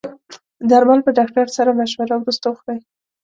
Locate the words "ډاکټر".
1.17-1.45